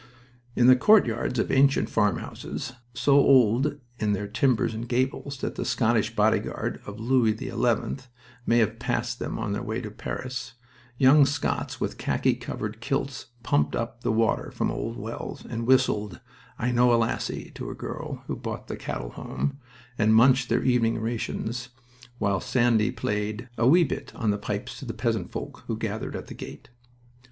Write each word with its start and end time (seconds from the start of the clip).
In 0.55 0.65
the 0.65 0.75
courtyards 0.75 1.37
of 1.37 1.51
ancient 1.51 1.87
farmhouses, 1.87 2.73
so 2.95 3.13
old 3.17 3.77
in 3.99 4.13
their 4.13 4.27
timbers 4.27 4.73
and 4.73 4.89
gables 4.89 5.37
that 5.41 5.53
the 5.53 5.63
Scottish 5.63 6.15
bodyguard 6.15 6.81
of 6.87 6.99
Louis 6.99 7.37
XI 7.37 8.03
may 8.47 8.57
have 8.57 8.79
passed 8.79 9.19
them 9.19 9.37
on 9.37 9.53
their 9.53 9.61
way 9.61 9.79
to 9.79 9.91
Paris, 9.91 10.53
modern 10.99 11.27
Scots 11.27 11.79
with 11.79 11.99
khaki 11.99 12.33
covered 12.33 12.81
kilts 12.81 13.27
pumped 13.43 13.75
up 13.75 14.01
the 14.01 14.11
water 14.11 14.49
from 14.49 14.71
old 14.71 14.97
wells, 14.97 15.45
and 15.47 15.67
whistled 15.67 16.19
"I 16.57 16.71
Know 16.71 16.91
a 16.91 16.95
Lassie" 16.97 17.51
to 17.53 17.67
the 17.67 17.75
girl 17.75 18.23
who 18.25 18.35
brought 18.35 18.69
the 18.69 18.77
cattle 18.77 19.11
home, 19.11 19.59
and 19.99 20.15
munched 20.15 20.49
their 20.49 20.63
evening 20.63 20.97
rations 20.97 21.69
while 22.17 22.39
Sandy 22.39 22.89
played 22.89 23.49
a 23.55 23.67
"wee 23.67 23.83
bit" 23.83 24.13
on 24.15 24.31
the 24.31 24.39
pipes 24.39 24.79
to 24.79 24.85
the 24.85 24.95
peasant 24.95 25.31
folk 25.31 25.63
who 25.67 25.77
gathered 25.77 26.15
at 26.15 26.25
the 26.25 26.33
gate. 26.33 26.71